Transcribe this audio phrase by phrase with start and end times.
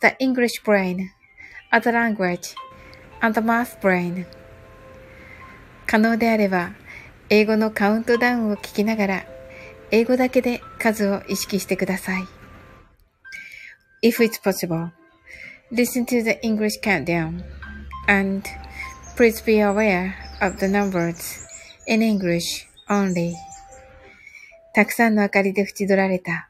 [0.00, 1.10] the English brain,
[1.72, 2.54] other language,
[3.20, 4.26] and the math brain.
[5.86, 6.72] 可能であれば、
[7.28, 9.26] 英語のカウントダウンを聞きながら、
[9.90, 12.24] 英語だけで数を意識してください。
[14.02, 14.90] If it's possible,
[15.70, 17.42] listen to the English countdown,
[18.08, 18.48] and
[19.16, 21.40] please be aware of the numbers
[21.86, 23.34] in English only.
[24.74, 26.49] たくさんの明かりで縁取られた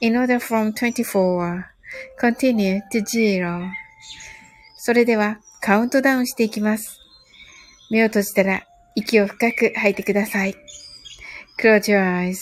[0.00, 1.64] in order from 24,
[2.18, 3.70] continue to 0.
[4.76, 7.00] それではカウントダウンしていきます。
[7.90, 10.54] 目を閉じたら息を深く吐いてください。
[11.58, 12.40] Close your eyes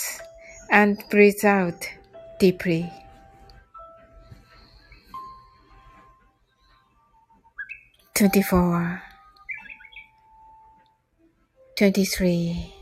[0.71, 1.77] and breathe out
[2.41, 2.89] deeply.
[8.15, 9.01] 24
[11.77, 12.82] 23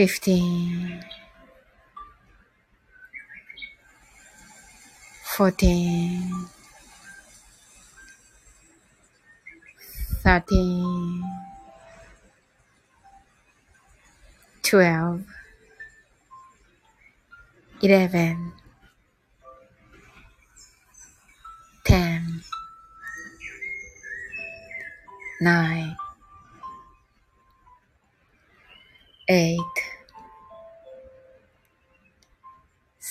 [0.00, 1.02] 15
[5.36, 6.48] 14
[10.22, 11.22] 13
[14.62, 15.20] 12
[17.82, 18.52] 11
[21.84, 22.42] 10
[25.42, 25.96] 9
[29.28, 29.79] 8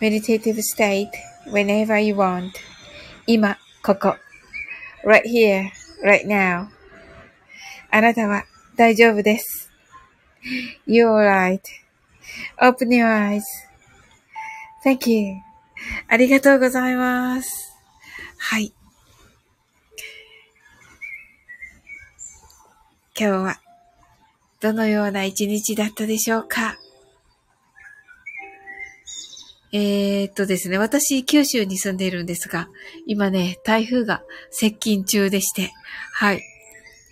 [0.00, 1.10] meditative state
[1.46, 2.52] whenever you want.
[3.26, 4.16] 今、ここ。
[5.04, 5.70] right here,
[6.04, 6.68] right now.
[7.90, 8.44] あなたは
[8.76, 9.70] 大丈夫です。
[10.86, 11.60] You're alright.
[12.60, 13.42] Open your eyes.
[14.84, 15.36] Thank you.
[16.08, 17.72] ありがとうございます。
[18.38, 18.72] はい。
[23.18, 23.60] 今日は
[24.60, 26.76] どのような一日だったでしょうか
[29.72, 32.68] えー、っとですね、私、九州に住んでいるんですが、
[33.06, 35.72] 今ね、台風が接近中でして、
[36.14, 36.42] はい。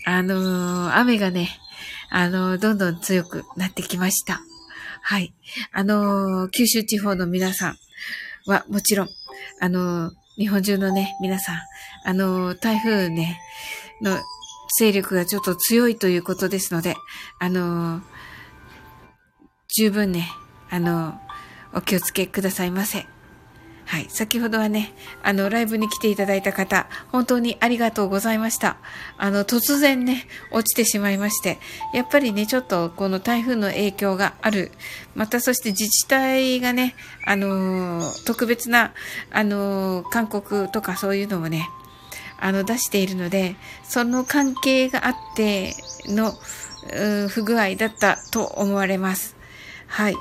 [0.07, 1.51] あのー雨がね、
[2.11, 4.41] あのーどんどん強くなってきました。
[5.03, 5.35] はい。
[5.73, 7.77] あの九州地方の皆さん
[8.47, 9.09] はもちろん、
[9.61, 11.57] あの日本中のね、皆さん、
[12.05, 13.39] あの台風ね、
[14.01, 14.19] の
[14.79, 16.97] 勢力がちょっと強いということですので、
[17.39, 18.01] あの
[19.77, 20.29] 十分ね、
[20.71, 21.21] あの
[21.77, 23.07] お気をつけくださいませ。
[23.85, 24.07] はい。
[24.09, 24.93] 先ほどはね、
[25.23, 28.79] あの、ライブに来ていただいた方、本当にありがとうございました。
[29.17, 31.59] あの、突然ね、落ちてしまいまして、
[31.95, 34.73] やっぱりね、ちょっとこの台風の影響がある。
[35.15, 38.93] またそして自治体がね、あのー、特別な、
[39.31, 41.69] あのー、勧告とかそういうのもね、
[42.41, 45.75] あの、出しているので、その関係があって
[46.07, 46.33] の、
[47.29, 49.37] 不具合だったと思われます。
[49.87, 50.17] はい。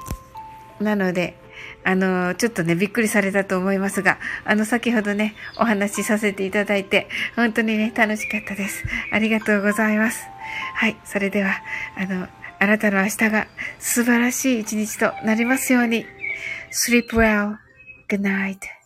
[0.79, 1.39] なので、
[1.85, 8.83] あの、ちょっとね、びっくりされたと思いますが、あの、先ほどね、お話しさせていただいて、本当にね、楽しかったです。
[9.11, 10.25] ありがとうございます。
[10.73, 11.53] はい、それでは、
[11.95, 12.27] あの、
[12.59, 13.47] あなたの明日が
[13.79, 16.05] 素晴らしい一日となりますように。
[16.71, 17.57] sleep well.
[18.09, 18.84] Good night.